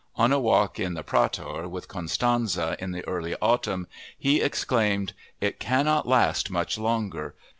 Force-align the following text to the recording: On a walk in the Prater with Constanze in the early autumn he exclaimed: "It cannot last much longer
On 0.15 0.31
a 0.33 0.39
walk 0.39 0.79
in 0.79 0.95
the 0.95 1.03
Prater 1.03 1.69
with 1.69 1.87
Constanze 1.87 2.57
in 2.57 2.89
the 2.89 3.07
early 3.07 3.35
autumn 3.39 3.85
he 4.17 4.41
exclaimed: 4.41 5.13
"It 5.39 5.59
cannot 5.59 6.07
last 6.07 6.49
much 6.49 6.79
longer 6.79 7.35